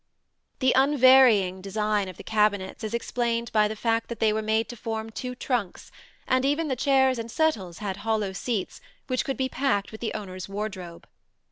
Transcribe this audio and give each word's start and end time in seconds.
The 0.61 0.73
unvarying 0.75 1.61
design 1.61 2.09
of 2.09 2.17
the 2.17 2.23
cabinets 2.23 2.83
is 2.83 2.95
explained 2.95 3.51
by 3.51 3.67
the 3.67 3.75
fact 3.75 4.09
that 4.09 4.19
they 4.19 4.33
were 4.33 4.41
made 4.41 4.67
to 4.69 4.75
form 4.75 5.11
two 5.11 5.35
trunks, 5.35 5.91
and 6.27 6.43
even 6.43 6.69
the 6.69 6.75
chairs 6.75 7.19
and 7.19 7.29
settles 7.29 7.77
had 7.77 7.97
hollow 7.97 8.33
seats 8.33 8.81
which 9.05 9.23
could 9.23 9.37
be 9.37 9.47
packed 9.47 9.91
with 9.91 10.01
the 10.01 10.15
owners' 10.15 10.49
wardrobe 10.49 11.03
(see 11.05 11.07
Plate 11.07 11.29
II). 11.29 11.39